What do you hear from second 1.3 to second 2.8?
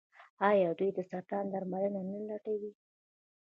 درملنه نه لټوي؟